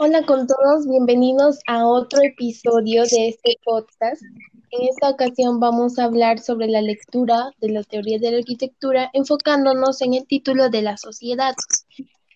Hola 0.00 0.24
con 0.24 0.46
todos, 0.46 0.86
bienvenidos 0.86 1.58
a 1.66 1.84
otro 1.84 2.22
episodio 2.22 3.02
de 3.02 3.30
este 3.30 3.58
podcast. 3.64 4.22
En 4.70 4.88
esta 4.88 5.10
ocasión 5.10 5.58
vamos 5.58 5.98
a 5.98 6.04
hablar 6.04 6.38
sobre 6.38 6.68
la 6.68 6.80
lectura 6.80 7.50
de 7.60 7.70
la 7.70 7.82
teoría 7.82 8.20
de 8.20 8.30
la 8.30 8.38
arquitectura, 8.38 9.10
enfocándonos 9.12 10.00
en 10.00 10.14
el 10.14 10.24
título 10.24 10.70
de 10.70 10.82
la 10.82 10.96
sociedad. 10.98 11.56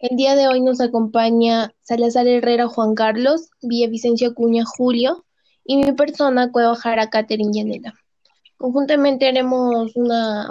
El 0.01 0.17
día 0.17 0.35
de 0.35 0.49
hoy 0.49 0.61
nos 0.61 0.81
acompaña 0.81 1.73
Salazar 1.83 2.27
Herrera 2.27 2.67
Juan 2.67 2.97
Carlos, 2.97 3.51
Villavicencio 3.63 4.31
Acuña 4.31 4.65
Julio 4.65 5.25
y 5.65 5.77
mi 5.77 5.93
persona 5.93 6.51
Cueva 6.51 6.75
Jara 6.75 7.11
Catherine 7.11 7.53
Yanela. 7.55 7.95
Conjuntamente 8.57 9.29
haremos 9.29 9.95
una, 9.95 10.51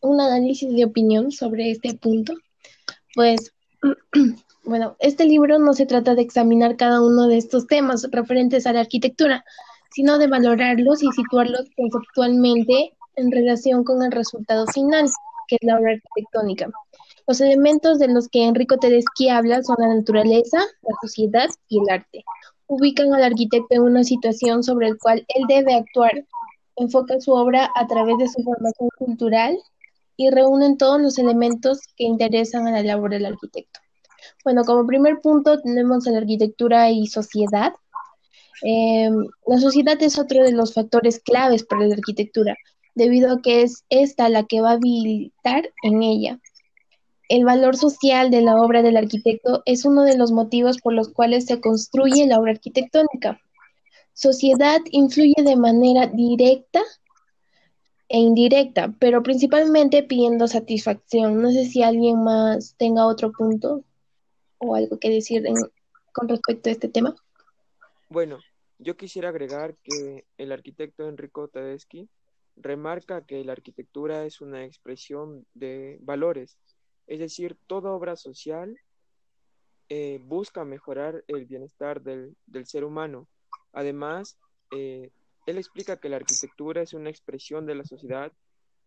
un 0.00 0.20
análisis 0.20 0.74
de 0.74 0.84
opinión 0.84 1.30
sobre 1.30 1.70
este 1.70 1.94
punto. 1.94 2.34
Pues 3.14 3.52
Bueno, 4.64 4.94
este 5.00 5.24
libro 5.24 5.58
no 5.58 5.72
se 5.72 5.86
trata 5.86 6.14
de 6.14 6.22
examinar 6.22 6.76
cada 6.76 7.02
uno 7.02 7.26
de 7.26 7.36
estos 7.36 7.66
temas 7.66 8.06
referentes 8.12 8.64
a 8.64 8.72
la 8.72 8.80
arquitectura, 8.80 9.44
sino 9.90 10.18
de 10.18 10.28
valorarlos 10.28 11.02
y 11.02 11.08
situarlos 11.10 11.68
conceptualmente 11.76 12.94
en 13.16 13.32
relación 13.32 13.82
con 13.82 14.04
el 14.04 14.12
resultado 14.12 14.66
final, 14.68 15.06
que 15.48 15.56
es 15.56 15.66
la 15.66 15.78
obra 15.78 15.94
arquitectónica. 15.94 16.70
Los 17.26 17.40
elementos 17.40 17.98
de 17.98 18.06
los 18.06 18.28
que 18.28 18.44
Enrico 18.44 18.76
Tedeschi 18.78 19.28
habla 19.28 19.64
son 19.64 19.76
la 19.80 19.94
naturaleza, 19.94 20.58
la 20.58 20.96
sociedad 21.02 21.48
y 21.68 21.80
el 21.80 21.90
arte. 21.90 22.24
Ubican 22.68 23.12
al 23.14 23.24
arquitecto 23.24 23.66
en 23.70 23.82
una 23.82 24.04
situación 24.04 24.62
sobre 24.62 24.90
la 24.90 24.96
cual 24.96 25.24
él 25.26 25.42
debe 25.48 25.74
actuar. 25.74 26.24
Enfoca 26.76 27.20
su 27.20 27.32
obra 27.32 27.68
a 27.74 27.86
través 27.88 28.16
de 28.18 28.28
su 28.28 28.42
formación 28.44 28.88
cultural 28.96 29.58
y 30.16 30.30
reúnen 30.30 30.78
todos 30.78 31.00
los 31.00 31.18
elementos 31.18 31.80
que 31.96 32.04
interesan 32.04 32.68
a 32.68 32.70
la 32.70 32.82
labor 32.82 33.10
del 33.10 33.26
arquitecto. 33.26 33.80
Bueno, 34.44 34.64
como 34.64 34.86
primer 34.86 35.20
punto 35.20 35.60
tenemos 35.60 36.06
la 36.06 36.18
arquitectura 36.18 36.90
y 36.90 37.06
sociedad. 37.06 37.72
Em, 38.62 39.26
la 39.46 39.58
sociedad 39.58 40.00
es 40.02 40.18
otro 40.18 40.44
de 40.44 40.52
los 40.52 40.74
factores 40.74 41.20
claves 41.20 41.64
para 41.64 41.86
la 41.86 41.94
arquitectura, 41.94 42.56
debido 42.94 43.32
a 43.32 43.42
que 43.42 43.62
es 43.62 43.84
esta 43.88 44.28
la 44.28 44.44
que 44.44 44.60
va 44.60 44.70
a 44.70 44.74
habilitar 44.74 45.70
en 45.82 46.02
ella. 46.02 46.38
El 47.28 47.44
valor 47.44 47.76
social 47.76 48.30
de 48.30 48.42
la 48.42 48.56
obra 48.60 48.82
del 48.82 48.96
arquitecto 48.96 49.62
es 49.64 49.84
uno 49.84 50.02
de 50.02 50.16
los 50.16 50.32
motivos 50.32 50.78
por 50.78 50.92
los 50.92 51.08
cuales 51.08 51.46
se 51.46 51.60
construye 51.60 52.26
la 52.26 52.38
obra 52.38 52.52
arquitectónica. 52.52 53.40
Sociedad 54.12 54.80
influye 54.90 55.42
de 55.42 55.56
manera 55.56 56.06
directa 56.06 56.82
e 58.08 58.18
indirecta, 58.18 58.94
pero 58.98 59.22
principalmente 59.22 60.02
pidiendo 60.02 60.46
satisfacción. 60.46 61.40
No 61.40 61.50
sé 61.50 61.64
si 61.64 61.82
alguien 61.82 62.22
más 62.22 62.74
tenga 62.76 63.06
otro 63.06 63.32
punto 63.32 63.82
o 64.62 64.74
algo 64.74 64.98
que 64.98 65.10
decir 65.10 65.44
con 66.12 66.28
respecto 66.28 66.68
a 66.68 66.72
este 66.72 66.88
tema? 66.88 67.14
Bueno, 68.08 68.38
yo 68.78 68.96
quisiera 68.96 69.30
agregar 69.30 69.76
que 69.82 70.24
el 70.38 70.52
arquitecto 70.52 71.08
Enrico 71.08 71.48
Tedeschi 71.48 72.08
remarca 72.56 73.26
que 73.26 73.44
la 73.44 73.52
arquitectura 73.52 74.24
es 74.24 74.40
una 74.40 74.64
expresión 74.64 75.46
de 75.54 75.98
valores, 76.02 76.58
es 77.06 77.18
decir, 77.18 77.56
toda 77.66 77.90
obra 77.90 78.16
social 78.16 78.78
eh, 79.88 80.20
busca 80.22 80.64
mejorar 80.64 81.24
el 81.26 81.44
bienestar 81.46 82.02
del, 82.02 82.36
ser 82.64 82.84
humano. 82.84 83.26
Además, 83.72 84.38
eh, 84.70 85.10
él 85.46 85.58
explica 85.58 85.96
que 85.96 86.08
la 86.08 86.16
arquitectura 86.16 86.82
es 86.82 86.94
una 86.94 87.10
expresión 87.10 87.66
de 87.66 87.74
la 87.74 87.84
sociedad 87.84 88.32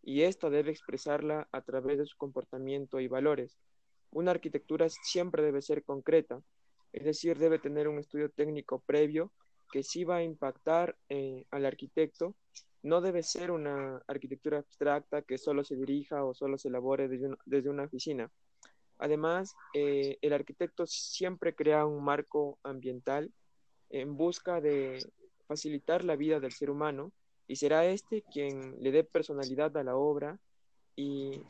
y 0.02 0.22
ésta 0.22 0.50
debe 0.50 0.72
expresarla 0.72 1.48
a 1.52 1.62
través 1.62 1.98
de 1.98 2.06
su 2.06 2.16
comportamiento 2.18 3.00
y 3.00 3.08
valores. 3.08 3.58
Una 4.16 4.32
arquitectura 4.32 4.88
siempre 4.88 5.44
debe 5.44 5.62
ser 5.62 5.84
concreta, 5.84 6.42
es 6.94 7.04
decir, 7.04 7.38
debe 7.38 7.60
tener 7.60 7.90
un 7.90 8.00
estudio 8.00 8.30
técnico 8.30 8.80
previo 8.80 9.34
que 9.74 9.84
sí 9.84 10.06
va 10.06 10.18
a 10.18 10.24
impactar 10.24 10.96
eh, 11.10 11.44
al 11.52 11.66
arquitecto. 11.66 12.34
No 12.82 13.02
debe 13.02 13.24
ser 13.24 13.52
una 13.52 14.02
arquitectura 14.08 14.60
abstracta 14.60 15.22
que 15.22 15.38
solo 15.38 15.66
se 15.66 15.76
dirija 15.76 16.24
o 16.24 16.34
solo 16.34 16.58
se 16.58 16.70
elabore 16.70 17.10
desde, 17.10 17.70
una 17.70 17.84
oficina. 17.84 18.32
Además, 19.00 19.54
eh, 19.74 20.18
el 20.22 20.32
arquitecto 20.32 20.88
siempre 20.88 21.54
crea 21.54 21.86
un 21.86 22.02
marco 22.02 22.58
ambiental 22.64 23.34
en 23.90 24.16
busca 24.16 24.62
de 24.62 25.06
facilitar 25.46 26.06
la 26.06 26.16
vida 26.16 26.40
del 26.40 26.54
ser 26.54 26.70
humano 26.70 27.12
y 27.48 27.58
será 27.58 27.86
este 27.86 28.24
quien 28.32 28.82
le 28.82 28.94
dé 28.94 29.04
personalidad 29.04 29.76
a 29.76 29.84
la 29.84 29.98
obra 29.98 30.40
y 30.96 31.42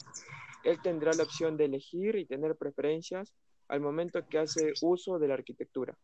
él 0.66 0.82
tendrá 0.82 1.14
la 1.14 1.24
opción 1.24 1.58
de 1.58 1.66
elegir 1.66 2.16
y 2.16 2.26
tener 2.26 2.56
preferencias 2.56 3.34
al 3.68 3.82
momento 3.82 4.20
que 4.28 4.40
hace 4.40 4.74
uso 4.82 5.18
de 5.20 5.28
la 5.28 5.36
arquitectura. 5.36 5.96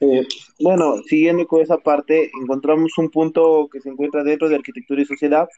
Eh, 0.00 0.26
bueno, 0.60 0.98
siguiendo 1.06 1.46
con 1.46 1.60
esa 1.60 1.78
parte, 1.78 2.30
encontramos 2.40 2.96
un 2.98 3.10
punto 3.10 3.68
que 3.72 3.80
se 3.80 3.88
encuentra 3.88 4.22
dentro 4.22 4.48
de 4.48 4.56
arquitectura 4.56 5.02
y 5.02 5.06
sociedad 5.06 5.48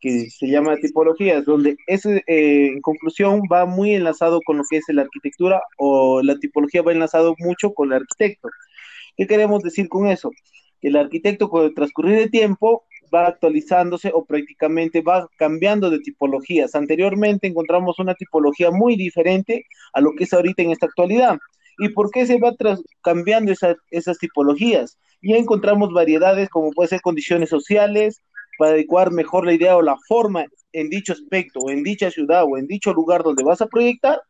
que 0.00 0.30
se 0.30 0.46
llama 0.46 0.76
tipologías, 0.76 1.44
donde 1.44 1.76
ese, 1.88 2.22
eh, 2.28 2.68
en 2.68 2.80
conclusión 2.80 3.42
va 3.52 3.66
muy 3.66 3.94
enlazado 3.94 4.40
con 4.46 4.58
lo 4.58 4.64
que 4.70 4.76
es 4.76 4.84
la 4.88 5.02
arquitectura 5.02 5.60
o 5.76 6.22
la 6.22 6.38
tipología 6.38 6.82
va 6.82 6.92
enlazado 6.92 7.34
mucho 7.38 7.74
con 7.74 7.88
el 7.88 7.94
arquitecto. 7.94 8.48
¿Qué 9.16 9.26
queremos 9.26 9.62
decir 9.64 9.88
con 9.88 10.06
eso? 10.06 10.30
Que 10.80 10.88
el 10.88 10.96
arquitecto 10.96 11.48
con 11.48 11.64
el 11.64 11.74
transcurrir 11.74 12.16
de 12.16 12.28
tiempo 12.28 12.84
va 13.12 13.26
actualizándose 13.26 14.10
o 14.14 14.24
prácticamente 14.24 15.00
va 15.02 15.28
cambiando 15.36 15.90
de 15.90 16.00
tipologías. 16.00 16.74
Anteriormente 16.74 17.46
encontramos 17.46 17.98
una 17.98 18.14
tipología 18.14 18.70
muy 18.70 18.96
diferente 18.96 19.64
a 19.92 20.00
lo 20.00 20.12
que 20.12 20.24
es 20.24 20.32
ahorita 20.32 20.62
en 20.62 20.70
esta 20.70 20.86
actualidad. 20.86 21.38
¿Y 21.78 21.90
por 21.90 22.10
qué 22.10 22.26
se 22.26 22.38
va 22.38 22.52
cambiando 23.02 23.52
esas 23.90 24.18
tipologías? 24.18 24.98
Ya 25.22 25.36
encontramos 25.36 25.92
variedades 25.92 26.48
como 26.48 26.70
puede 26.72 26.88
ser 26.88 27.00
condiciones 27.00 27.50
sociales, 27.50 28.22
para 28.58 28.72
adecuar 28.72 29.12
mejor 29.12 29.46
la 29.46 29.54
idea 29.54 29.76
o 29.76 29.82
la 29.82 29.96
forma 30.06 30.44
en 30.72 30.90
dicho 30.90 31.12
aspecto, 31.12 31.60
o 31.60 31.70
en 31.70 31.82
dicha 31.82 32.10
ciudad, 32.10 32.44
o 32.44 32.58
en 32.58 32.66
dicho 32.66 32.92
lugar 32.92 33.22
donde 33.22 33.44
vas 33.44 33.62
a 33.62 33.68
proyectar, 33.68 34.20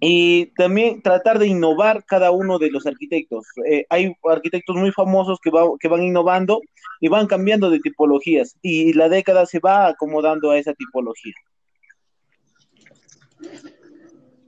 y 0.00 0.46
también 0.56 1.02
tratar 1.02 1.38
de 1.38 1.46
innovar 1.46 2.04
cada 2.04 2.30
uno 2.30 2.58
de 2.58 2.70
los 2.70 2.86
arquitectos. 2.86 3.46
Eh, 3.68 3.86
hay 3.88 4.14
arquitectos 4.24 4.76
muy 4.76 4.92
famosos 4.92 5.38
que, 5.42 5.50
que 5.80 5.88
van 5.88 6.02
innovando 6.02 6.60
y 7.00 7.08
van 7.08 7.26
cambiando 7.26 7.70
de 7.70 7.80
tipologías 7.80 8.56
y 8.62 8.92
la 8.92 9.08
década 9.08 9.46
se 9.46 9.58
va 9.58 9.88
acomodando 9.88 10.50
a 10.50 10.58
esa 10.58 10.74
tipología. 10.74 11.34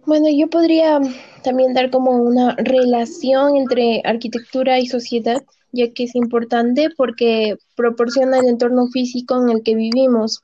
Bueno, 0.07 0.27
yo 0.35 0.49
podría 0.49 1.01
también 1.43 1.75
dar 1.75 1.91
como 1.91 2.13
una 2.13 2.55
relación 2.57 3.57
entre 3.57 4.01
arquitectura 4.05 4.79
y 4.79 4.87
sociedad, 4.87 5.43
ya 5.73 5.93
que 5.93 6.05
es 6.05 6.15
importante 6.15 6.89
porque 6.97 7.57
proporciona 7.77 8.39
el 8.39 8.47
entorno 8.47 8.87
físico 8.87 9.39
en 9.43 9.51
el 9.51 9.63
que 9.63 9.75
vivimos. 9.75 10.43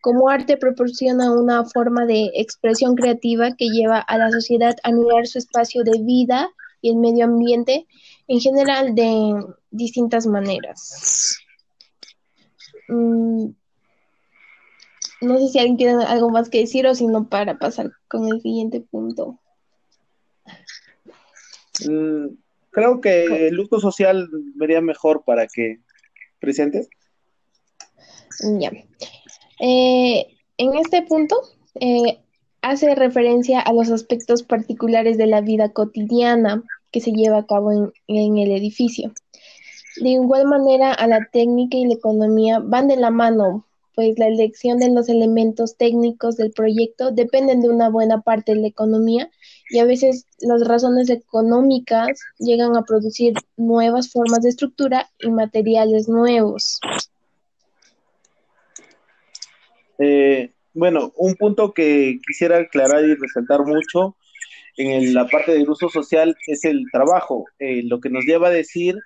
Como 0.00 0.28
arte 0.28 0.56
proporciona 0.56 1.32
una 1.32 1.64
forma 1.64 2.06
de 2.06 2.30
expresión 2.34 2.94
creativa 2.94 3.54
que 3.56 3.68
lleva 3.68 3.98
a 3.98 4.18
la 4.18 4.30
sociedad 4.30 4.76
a 4.82 4.92
mirar 4.92 5.26
su 5.26 5.38
espacio 5.38 5.82
de 5.82 6.00
vida 6.02 6.48
y 6.80 6.90
el 6.90 6.96
medio 6.96 7.24
ambiente 7.24 7.86
en 8.28 8.40
general 8.40 8.94
de 8.94 9.44
distintas 9.70 10.26
maneras. 10.26 11.38
Mm, 12.88 13.50
no 15.20 15.38
sé 15.38 15.48
si 15.48 15.58
alguien 15.58 15.76
tiene 15.76 16.04
algo 16.04 16.30
más 16.30 16.48
que 16.48 16.60
decir 16.60 16.86
o 16.86 16.94
si 16.94 17.06
no 17.06 17.28
para 17.28 17.58
pasar 17.58 17.90
con 18.06 18.28
el 18.28 18.40
siguiente 18.40 18.80
punto. 18.80 19.38
Mm, 21.86 22.28
creo 22.70 23.00
que 23.00 23.48
el 23.48 23.58
uso 23.58 23.80
social 23.80 24.28
vería 24.54 24.80
mejor 24.80 25.24
para 25.24 25.46
que 25.46 25.80
presentes. 26.40 26.88
Ya. 28.60 28.70
Eh, 29.60 30.26
en 30.56 30.74
este 30.76 31.02
punto 31.02 31.36
eh, 31.80 32.18
hace 32.62 32.94
referencia 32.94 33.60
a 33.60 33.72
los 33.72 33.90
aspectos 33.90 34.42
particulares 34.42 35.16
de 35.18 35.26
la 35.26 35.40
vida 35.40 35.70
cotidiana 35.70 36.62
que 36.90 37.00
se 37.00 37.12
lleva 37.12 37.38
a 37.38 37.46
cabo 37.46 37.92
en, 38.06 38.38
el 38.38 38.52
edificio. 38.52 39.12
De 40.00 40.10
igual 40.10 40.46
manera, 40.46 40.92
a 40.92 41.06
la 41.06 41.28
técnica 41.32 41.76
y 41.76 41.86
la 41.86 41.94
economía 41.94 42.60
van 42.60 42.88
de 42.88 42.96
la 42.96 43.10
mano, 43.10 43.66
pues 43.94 44.18
la 44.18 44.28
elección 44.28 44.78
de 44.78 44.90
los 44.90 45.08
elementos 45.08 45.76
técnicos 45.76 46.36
del 46.36 46.52
proyecto 46.52 47.10
dependen 47.10 47.60
de 47.62 47.68
una 47.68 47.88
buena 47.88 48.20
parte 48.20 48.54
de 48.54 48.60
la 48.60 48.68
economía 48.68 49.28
y 49.70 49.80
a 49.80 49.84
veces 49.84 50.24
las 50.38 50.66
razones 50.66 51.10
económicas 51.10 52.20
llegan 52.38 52.76
a 52.76 52.84
producir 52.84 53.34
nuevas 53.56 54.10
formas 54.10 54.42
de 54.42 54.50
estructura 54.50 55.10
y 55.18 55.30
materiales 55.30 56.08
nuevos. 56.08 56.78
Eh, 59.98 60.52
bueno, 60.74 61.12
un 61.16 61.34
punto 61.34 61.72
que 61.72 62.18
quisiera 62.26 62.58
aclarar 62.58 63.04
y 63.04 63.14
resaltar 63.14 63.64
mucho 63.64 64.16
en 64.76 65.12
la 65.12 65.26
parte 65.26 65.52
del 65.52 65.68
uso 65.68 65.88
social 65.88 66.36
es 66.46 66.64
el 66.64 66.84
trabajo. 66.92 67.44
Eh, 67.58 67.82
lo 67.84 68.00
que 68.00 68.10
nos 68.10 68.24
lleva 68.24 68.48
a 68.48 68.52
decir 68.52 68.96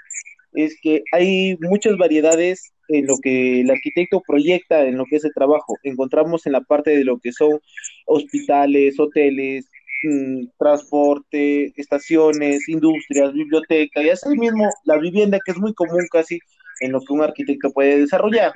es 0.52 0.78
que 0.82 1.02
hay 1.12 1.56
muchas 1.60 1.96
variedades 1.96 2.72
en 2.88 3.06
lo 3.06 3.16
que 3.22 3.62
el 3.62 3.70
arquitecto 3.70 4.22
proyecta 4.26 4.84
en 4.86 4.98
lo 4.98 5.06
que 5.06 5.16
es 5.16 5.24
el 5.24 5.32
trabajo. 5.32 5.78
Encontramos 5.82 6.46
en 6.46 6.52
la 6.52 6.60
parte 6.60 6.90
de 6.90 7.04
lo 7.04 7.18
que 7.18 7.32
son 7.32 7.58
hospitales, 8.06 9.00
hoteles, 9.00 9.70
mm, 10.02 10.48
transporte, 10.58 11.72
estaciones, 11.76 12.68
industrias, 12.68 13.32
biblioteca 13.32 14.02
y 14.02 14.10
así 14.10 14.36
mismo 14.36 14.68
la 14.84 14.98
vivienda 14.98 15.40
que 15.44 15.52
es 15.52 15.58
muy 15.58 15.72
común 15.72 16.06
casi 16.10 16.38
en 16.80 16.92
lo 16.92 17.00
que 17.00 17.12
un 17.12 17.22
arquitecto 17.22 17.72
puede 17.72 17.98
desarrollar. 17.98 18.52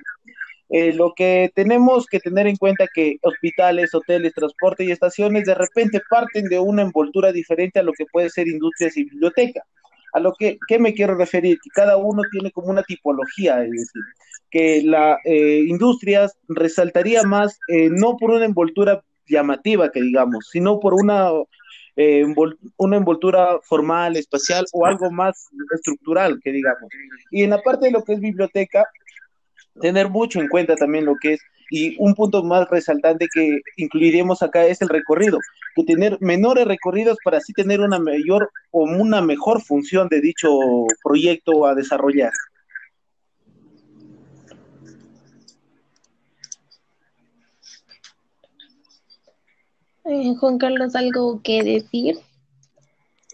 Eh, 0.68 0.92
lo 0.92 1.12
que 1.14 1.52
tenemos 1.54 2.06
que 2.06 2.18
tener 2.18 2.46
en 2.46 2.56
cuenta 2.56 2.86
que 2.92 3.18
hospitales, 3.22 3.94
hoteles, 3.94 4.34
transporte 4.34 4.84
y 4.84 4.90
estaciones 4.90 5.44
de 5.44 5.54
repente 5.54 6.00
parten 6.10 6.46
de 6.46 6.58
una 6.58 6.82
envoltura 6.82 7.30
diferente 7.30 7.78
a 7.78 7.84
lo 7.84 7.92
que 7.92 8.06
puede 8.06 8.30
ser 8.30 8.48
industrias 8.48 8.96
y 8.96 9.04
biblioteca. 9.04 9.62
A 10.12 10.20
lo 10.20 10.32
que 10.32 10.58
¿qué 10.66 10.78
me 10.78 10.94
quiero 10.94 11.14
referir, 11.14 11.58
que 11.62 11.70
cada 11.70 11.96
uno 11.96 12.22
tiene 12.32 12.50
como 12.50 12.68
una 12.68 12.82
tipología, 12.82 13.62
es 13.62 13.70
decir, 13.70 14.02
que 14.50 14.82
la 14.82 15.18
eh, 15.24 15.64
industrias 15.66 16.36
resaltaría 16.48 17.22
más 17.22 17.58
eh, 17.68 17.88
no 17.90 18.16
por 18.16 18.30
una 18.30 18.46
envoltura 18.46 19.02
llamativa, 19.28 19.90
que 19.90 20.00
digamos, 20.00 20.48
sino 20.50 20.80
por 20.80 20.94
una, 20.94 21.30
eh, 21.96 22.24
una 22.76 22.96
envoltura 22.96 23.58
formal, 23.62 24.16
espacial 24.16 24.64
o 24.72 24.86
algo 24.86 25.10
más 25.10 25.48
estructural, 25.74 26.40
que 26.42 26.52
digamos. 26.52 26.90
Y 27.30 27.42
en 27.42 27.50
la 27.50 27.62
parte 27.62 27.86
de 27.86 27.92
lo 27.92 28.04
que 28.04 28.14
es 28.14 28.20
biblioteca, 28.20 28.86
tener 29.81 30.08
mucho 30.11 30.40
en 30.40 30.49
cuenta 30.49 30.76
también 30.76 31.05
lo 31.05 31.17
que 31.17 31.34
es, 31.34 31.40
y 31.70 31.96
un 31.99 32.14
punto 32.14 32.43
más 32.44 32.69
resaltante 32.70 33.28
que 33.32 33.61
incluiremos 33.76 34.43
acá 34.43 34.67
es 34.67 34.81
el 34.82 34.88
recorrido, 34.88 35.40
que 35.75 35.84
tener 35.84 36.19
menores 36.20 36.67
recorridos 36.67 37.19
para 37.25 37.38
así 37.38 37.52
tener 37.52 37.81
una 37.81 37.99
mayor 37.99 38.50
o 38.70 38.84
una 38.84 39.20
mejor 39.20 39.61
función 39.62 40.08
de 40.08 40.20
dicho 40.20 40.49
proyecto 41.02 41.67
a 41.67 41.75
desarrollar. 41.75 42.32
Eh, 50.08 50.34
Juan 50.38 50.58
Carlos, 50.58 50.94
¿algo 50.94 51.40
que 51.43 51.64
decir? 51.64 52.17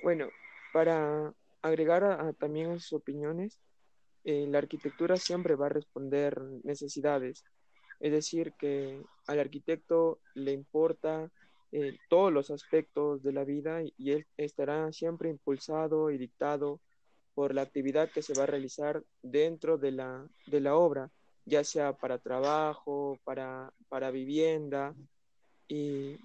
Bueno, 0.02 0.28
para 0.72 1.34
agregar 1.60 2.02
a, 2.02 2.32
también 2.32 2.70
a 2.70 2.74
sus 2.74 2.94
opiniones, 2.94 3.60
eh, 4.24 4.46
la 4.48 4.58
arquitectura 4.58 5.16
siempre 5.16 5.56
va 5.56 5.66
a 5.66 5.70
responder 5.70 6.40
necesidades. 6.64 7.44
Es 8.00 8.12
decir, 8.12 8.52
que 8.58 9.02
al 9.26 9.40
arquitecto 9.40 10.20
le 10.34 10.52
importa 10.52 11.30
eh, 11.72 11.96
todos 12.08 12.32
los 12.32 12.50
aspectos 12.50 13.22
de 13.22 13.32
la 13.32 13.44
vida 13.44 13.82
y, 13.82 14.10
él 14.10 14.26
estará 14.36 14.92
siempre 14.92 15.30
impulsado 15.30 16.10
y 16.10 16.18
dictado 16.18 16.80
por 17.34 17.54
la 17.54 17.62
actividad 17.62 18.10
que 18.10 18.22
se 18.22 18.34
va 18.34 18.42
a 18.44 18.46
realizar 18.46 19.02
dentro 19.22 19.78
de 19.78 19.92
la, 19.92 20.28
de 20.46 20.60
la 20.60 20.76
obra, 20.76 21.10
ya 21.46 21.64
sea 21.64 21.94
para 21.94 22.18
trabajo, 22.18 23.18
para, 23.24 23.72
para 23.88 24.10
vivienda, 24.10 24.94
y 25.66 26.18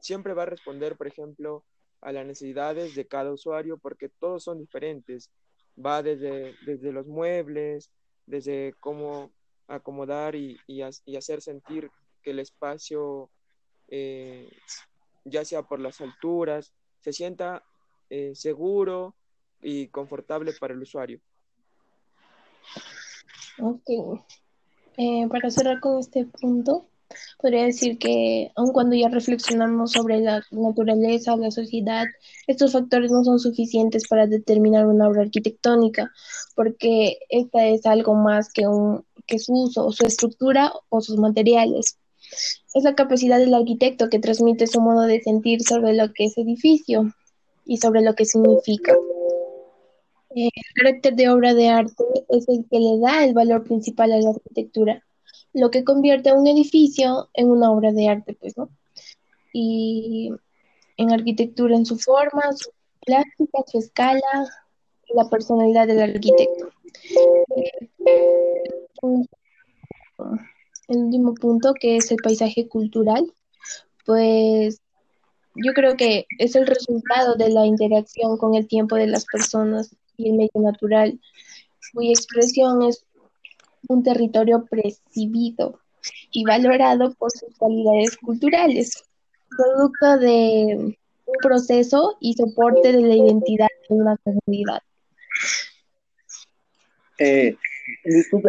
siempre 0.00 0.34
va 0.34 0.42
a 0.42 0.46
responder, 0.46 0.96
por 0.96 1.06
ejemplo, 1.06 1.64
a 2.00 2.12
las 2.12 2.26
necesidades 2.26 2.94
de 2.94 3.06
cada 3.06 3.32
usuario 3.32 3.78
porque 3.78 4.08
todos 4.08 4.42
son 4.42 4.58
diferentes 4.58 5.30
va 5.78 6.02
desde, 6.02 6.54
desde 6.66 6.92
los 6.92 7.06
muebles, 7.06 7.90
desde 8.26 8.74
cómo 8.80 9.30
acomodar 9.66 10.34
y, 10.34 10.58
y, 10.66 10.82
hacer 10.82 11.40
sentir 11.40 11.90
que 12.22 12.30
el 12.30 12.38
espacio, 12.38 13.30
eh, 13.88 14.48
ya 15.24 15.44
sea 15.44 15.62
por 15.62 15.80
las 15.80 16.00
alturas, 16.00 16.72
se 17.00 17.12
sienta 17.12 17.64
eh, 18.10 18.34
seguro 18.34 19.14
y 19.62 19.88
confortable 19.88 20.52
para 20.58 20.74
el 20.74 20.82
usuario. 20.82 21.20
Ok. 23.58 24.20
Eh, 24.96 25.26
para 25.28 25.50
cerrar 25.50 25.80
con 25.80 25.98
este 25.98 26.24
punto, 26.26 26.86
Podría 27.38 27.64
decir 27.64 27.98
que, 27.98 28.50
aun 28.56 28.72
cuando 28.72 28.96
ya 28.96 29.08
reflexionamos 29.08 29.92
sobre 29.92 30.20
la 30.20 30.42
naturaleza 30.50 31.34
o 31.34 31.36
la 31.36 31.50
sociedad, 31.50 32.06
estos 32.46 32.72
factores 32.72 33.10
no 33.10 33.24
son 33.24 33.38
suficientes 33.38 34.08
para 34.08 34.26
determinar 34.26 34.86
una 34.86 35.08
obra 35.08 35.22
arquitectónica, 35.22 36.10
porque 36.56 37.18
esta 37.28 37.66
es 37.66 37.86
algo 37.86 38.14
más 38.14 38.52
que, 38.52 38.66
un, 38.66 39.04
que 39.26 39.38
su 39.38 39.52
uso, 39.52 39.92
su 39.92 40.06
estructura 40.06 40.72
o 40.88 41.00
sus 41.00 41.18
materiales. 41.18 41.98
Es 42.74 42.84
la 42.84 42.94
capacidad 42.94 43.38
del 43.38 43.54
arquitecto 43.54 44.08
que 44.08 44.18
transmite 44.18 44.66
su 44.66 44.80
modo 44.80 45.02
de 45.02 45.20
sentir 45.22 45.62
sobre 45.62 45.92
lo 45.94 46.12
que 46.12 46.24
es 46.24 46.38
edificio 46.38 47.12
y 47.66 47.76
sobre 47.76 48.02
lo 48.02 48.14
que 48.14 48.24
significa. 48.24 48.94
El 50.30 50.50
carácter 50.74 51.14
de 51.14 51.28
obra 51.28 51.54
de 51.54 51.68
arte 51.68 52.04
es 52.30 52.48
el 52.48 52.64
que 52.68 52.80
le 52.80 52.98
da 52.98 53.24
el 53.24 53.34
valor 53.34 53.62
principal 53.62 54.12
a 54.12 54.18
la 54.18 54.30
arquitectura 54.30 55.04
lo 55.54 55.70
que 55.70 55.84
convierte 55.84 56.30
a 56.30 56.34
un 56.34 56.46
edificio 56.46 57.30
en 57.32 57.50
una 57.50 57.70
obra 57.70 57.92
de 57.92 58.08
arte, 58.08 58.36
pues, 58.38 58.56
¿no? 58.58 58.68
Y 59.52 60.30
en 60.96 61.12
arquitectura, 61.12 61.76
en 61.76 61.86
su 61.86 61.96
forma, 61.96 62.42
su 62.56 62.70
plástica, 63.06 63.58
su 63.66 63.78
escala, 63.78 64.20
la 65.14 65.28
personalidad 65.30 65.86
del 65.86 66.02
arquitecto. 66.02 66.70
El 70.88 70.98
último 70.98 71.34
punto, 71.34 71.72
que 71.74 71.96
es 71.96 72.10
el 72.10 72.18
paisaje 72.22 72.68
cultural, 72.68 73.32
pues 74.04 74.80
yo 75.54 75.72
creo 75.72 75.96
que 75.96 76.26
es 76.38 76.56
el 76.56 76.66
resultado 76.66 77.36
de 77.36 77.48
la 77.50 77.64
interacción 77.64 78.36
con 78.38 78.54
el 78.54 78.66
tiempo 78.66 78.96
de 78.96 79.06
las 79.06 79.24
personas 79.24 79.94
y 80.16 80.30
el 80.30 80.36
medio 80.36 80.50
natural, 80.60 81.18
cuya 81.92 82.10
expresión 82.10 82.82
es 82.82 83.04
un 83.88 84.02
territorio 84.02 84.64
percibido 84.66 85.80
y 86.30 86.44
valorado 86.44 87.12
por 87.14 87.30
sus 87.30 87.56
cualidades 87.56 88.16
culturales, 88.16 89.04
producto 89.56 90.18
de 90.18 90.96
un 91.26 91.36
proceso 91.40 92.16
y 92.20 92.34
soporte 92.34 92.92
de 92.92 93.00
la 93.00 93.14
identidad 93.14 93.68
de 93.88 93.94
una 93.94 94.16
comunidad. 94.18 94.80
Eh, 97.18 97.56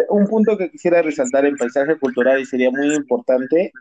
un 0.09 0.27
punto 0.27 0.57
que 0.57 0.71
quisiera 0.71 1.01
resaltar 1.01 1.45
en 1.45 1.57
paisaje 1.57 1.97
cultural 1.97 2.39
y 2.39 2.45
sería 2.45 2.71
muy 2.71 2.93
importante 2.95 3.71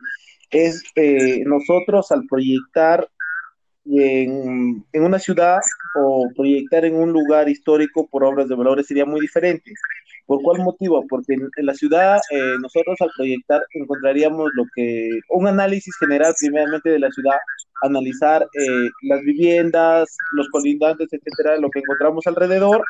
es 0.50 0.82
eh, 0.94 1.42
nosotros 1.44 2.10
al 2.12 2.26
proyectar 2.26 3.08
en, 3.86 4.84
una 4.94 5.18
ciudad 5.18 5.60
o 5.94 6.28
proyectar 6.34 6.84
en 6.84 6.94
un 6.94 7.12
lugar 7.12 7.48
histórico 7.48 8.06
por 8.06 8.24
obras 8.24 8.48
de 8.48 8.54
valores 8.54 8.86
sería 8.86 9.04
muy 9.04 9.20
diferente. 9.20 9.72
¿Por 10.26 10.40
cuál 10.42 10.62
motivo? 10.62 11.04
Porque 11.08 11.34
en, 11.34 11.66
la 11.66 11.74
ciudad 11.74 12.18
eh, 12.30 12.54
nosotros 12.60 12.96
al 13.00 13.10
proyectar 13.16 13.62
encontraríamos 13.74 14.50
lo 14.54 14.64
que, 14.74 15.08
un 15.30 15.46
análisis 15.46 15.94
general 15.98 16.34
primeramente 16.40 16.90
de 16.90 16.98
la 16.98 17.10
ciudad, 17.10 17.36
analizar 17.82 18.42
eh, 18.42 18.88
las 19.02 19.20
viviendas, 19.20 20.16
los 20.32 20.48
colindantes, 20.48 21.08
etcétera, 21.12 21.58
lo 21.58 21.68
que 21.70 21.80
encontramos 21.80 22.26
alrededor 22.26 22.82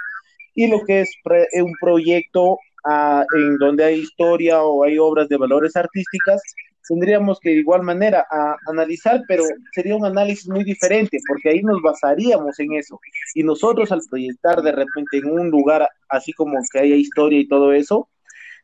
y 0.54 0.68
lo 0.68 0.84
que 0.86 1.00
es 1.00 1.10
un 1.24 1.74
proyecto 1.80 2.58
ah, 2.84 3.24
en 3.36 3.58
donde 3.58 3.84
hay 3.84 4.00
historia 4.00 4.62
o 4.62 4.84
hay 4.84 4.98
obras 4.98 5.28
de 5.28 5.36
valores 5.36 5.74
artísticas 5.74 6.40
tendríamos 6.86 7.40
que 7.40 7.50
de 7.50 7.56
igual 7.56 7.82
manera 7.82 8.26
a 8.30 8.56
analizar, 8.66 9.22
pero 9.26 9.44
sería 9.72 9.96
un 9.96 10.04
análisis 10.04 10.48
muy 10.48 10.64
diferente, 10.64 11.18
porque 11.26 11.50
ahí 11.50 11.62
nos 11.62 11.80
basaríamos 11.82 12.58
en 12.60 12.74
eso. 12.74 13.00
Y 13.34 13.42
nosotros 13.42 13.90
al 13.92 14.02
proyectar 14.08 14.62
de 14.62 14.72
repente 14.72 15.18
en 15.18 15.26
un 15.26 15.50
lugar 15.50 15.88
así 16.08 16.32
como 16.32 16.58
que 16.72 16.78
haya 16.80 16.96
historia 16.96 17.40
y 17.40 17.48
todo 17.48 17.72
eso, 17.72 18.08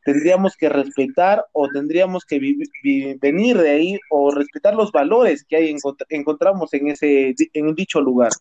tendríamos 0.05 0.57
que 0.57 0.69
respetar 0.69 1.45
o 1.53 1.69
tendríamos 1.69 2.25
que 2.25 2.41
venir 3.21 3.59
de 3.59 3.71
ahí 3.71 3.99
o 4.11 4.31
respetar 4.31 4.75
los 4.75 4.93
valores 4.93 5.45
que 5.45 5.57
hay 5.57 5.77
encontramos 6.09 6.73
en 6.75 6.89
ese 6.89 7.35
en 7.53 7.75
dicho 7.75 8.01
lugar. 8.01 8.33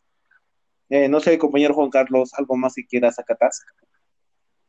Eh, 0.90 1.08
no 1.08 1.20
sé, 1.20 1.38
compañero 1.38 1.76
Juan 1.76 1.90
Carlos, 1.90 2.34
algo 2.34 2.56
más 2.58 2.74
que 2.74 2.86
quieras 2.86 3.20
acatar. 3.20 3.52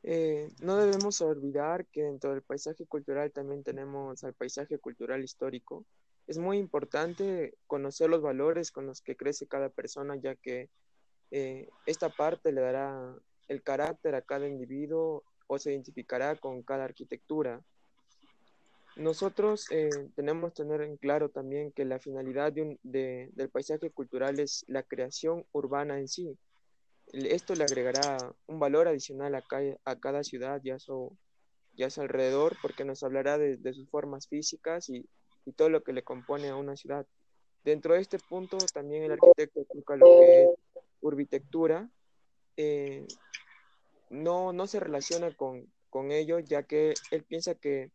Eh, 0.03 0.49
no 0.61 0.77
debemos 0.77 1.21
olvidar 1.21 1.87
que 1.87 2.05
dentro 2.05 2.31
del 2.31 2.43
paisaje 2.43 2.87
cultural 2.87 3.31
también 3.33 3.63
tenemos 3.63 4.25
al 4.25 4.35
paisaje 4.35 4.79
cultural 4.79 5.23
histórico. 5.23 5.85
Es 6.27 6.39
muy 6.39 6.59
importante 6.59 7.55
conocer 7.67 8.09
los 8.09 8.23
valores 8.23 8.71
con 8.71 8.87
los 8.87 9.03
que 9.03 9.17
crece 9.17 9.47
cada 9.47 9.69
persona, 9.69 10.17
ya 10.17 10.37
que 10.37 10.71
eh, 11.31 11.69
esta 11.87 12.09
parte 12.09 12.53
le 12.53 12.61
dará 12.61 13.15
el 13.49 13.63
carácter 13.63 14.15
a 14.15 14.23
cada 14.23 14.49
individuo 14.49 15.25
o 15.47 15.59
se 15.59 15.73
identificará 15.73 16.37
con 16.37 16.63
cada 16.63 16.85
arquitectura. 16.85 17.61
Nosotros 18.97 19.67
eh, 19.71 19.89
tenemos 20.15 20.53
que 20.53 20.63
tener 20.63 20.83
en 20.83 20.97
claro 20.97 21.29
también 21.29 21.73
que 21.73 21.85
la 21.85 21.99
finalidad 21.99 22.53
del 22.53 23.51
paisaje 23.53 23.91
cultural 23.91 24.39
es 24.41 24.65
la 24.69 24.83
creación 24.83 25.45
urbana 25.53 25.99
en 25.99 26.09
sí, 26.09 26.37
esto 27.13 27.55
le 27.55 27.65
agregará 27.65 28.19
un 28.47 28.59
valor 28.59 28.89
adicional 28.89 29.35
a, 29.35 29.45
a 29.85 30.01
cada 30.01 30.23
ciudad 30.23 30.61
ya 30.63 30.79
su, 30.79 31.17
ya 31.75 31.91
su 31.91 32.01
alrededor, 32.01 32.57
porque 32.63 32.85
nos 32.85 33.03
hablará 33.03 33.39
de, 33.39 33.73
sus 33.73 33.89
formas 33.89 34.29
físicas 34.29 34.89
y, 34.89 35.07
todo 35.57 35.69
lo 35.69 35.83
que 35.83 35.93
le 35.93 36.05
compone 36.05 36.49
a 36.49 36.55
una 36.55 36.77
ciudad. 36.77 37.05
Dentro 37.65 37.95
de 37.95 38.01
este 38.01 38.21
punto, 38.21 38.57
también 38.73 39.03
el 39.03 39.13
arquitecto 39.13 39.65
toca 39.65 39.97
lo 39.97 40.07
que 40.07 40.45
es 40.45 40.51
urbitectura. 41.01 41.91
Eh, 42.57 43.05
no, 44.11 44.53
no 44.53 44.69
se 44.69 44.79
relaciona 44.79 45.35
con, 45.35 45.67
con 45.89 46.13
ello, 46.13 46.39
ya 46.39 46.63
que 46.63 46.95
él 47.11 47.25
piensa 47.25 47.57
que 47.57 47.91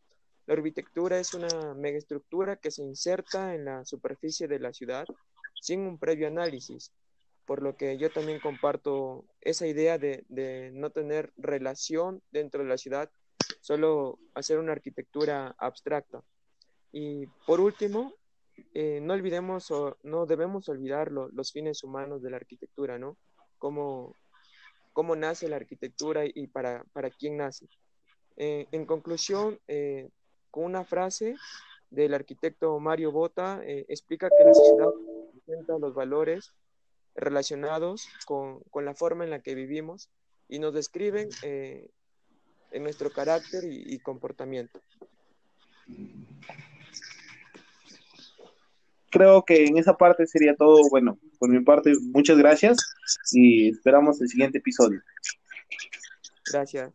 la 0.48 0.56
urbitectura 0.56 1.18
es 1.18 1.34
una 1.34 1.74
megaestructura 1.76 2.58
que 2.58 2.72
se 2.72 2.84
inserta 2.84 3.56
en 3.56 3.66
la 3.66 3.86
superficie 3.86 4.50
de 4.50 4.60
la 4.60 4.74
ciudad 4.74 5.06
sin 5.62 5.82
un 5.82 5.98
previo 5.98 6.28
análisis, 6.28 6.92
por 7.46 7.62
lo 7.62 7.78
que 7.78 7.98
yo 7.98 8.10
también 8.10 8.40
comparto 8.40 9.26
esa 9.42 9.68
idea 9.68 9.98
de, 9.98 10.72
no 10.74 10.90
tener 10.90 11.32
relación 11.38 12.22
dentro 12.32 12.64
de 12.64 12.70
la 12.70 12.78
ciudad, 12.78 13.10
solo 13.62 14.20
hacer 14.34 14.58
una 14.60 14.72
arquitectura 14.72 15.56
abstracta. 15.58 16.24
Y 16.92 17.28
por 17.46 17.60
último, 17.60 18.14
eh, 18.74 19.00
no 19.02 19.14
olvidemos 19.14 19.70
o 19.72 19.98
no 20.04 20.26
debemos 20.26 20.70
olvidar 20.70 21.12
los 21.12 21.52
fines 21.52 21.84
humanos 21.84 22.22
de 22.22 22.32
la 22.32 22.38
arquitectura, 22.38 22.98
¿no? 22.98 23.18
Cómo, 23.60 24.16
cómo 24.94 25.16
nace 25.16 25.48
la 25.48 25.58
arquitectura 25.58 26.24
y 26.26 26.48
para, 26.48 26.84
para 26.94 27.10
quién 27.10 27.38
nace. 27.38 27.68
Eh, 28.38 28.68
en 28.72 28.86
conclusión, 28.86 29.60
eh, 29.68 30.10
con 30.52 30.64
una 30.64 30.84
frase 30.84 31.36
del 31.90 32.14
arquitecto 32.14 32.80
Mario 32.80 33.12
Bota, 33.12 33.62
explica 33.64 34.30
que 34.30 34.44
la 34.44 34.54
sociedad 34.54 34.90
presenta 35.32 35.78
los 35.78 35.94
valores 35.94 36.54
relacionados 37.16 38.08
con, 38.26 38.60
con, 38.72 38.86
la 38.86 38.94
forma 38.94 39.24
en 39.24 39.30
la 39.30 39.40
que 39.40 39.56
vivimos 39.56 40.10
y 40.48 40.60
nos 40.60 40.74
describen 40.74 41.30
en 41.42 42.84
nuestro 42.84 43.10
carácter 43.12 43.64
y 43.66 43.98
comportamiento 44.00 44.80
creo 49.16 49.46
que 49.46 49.66
en 49.66 49.78
esa 49.78 49.96
parte 49.96 50.28
sería 50.28 50.56
todo. 50.56 50.90
Bueno, 50.90 51.18
por 51.40 51.50
mi 51.50 51.64
parte, 51.64 51.94
muchas 52.02 52.38
gracias 52.38 52.76
y 53.32 53.70
esperamos 53.70 54.22
el 54.22 54.28
siguiente 54.28 54.58
episodio. 54.58 55.02
Gracias. 56.52 56.92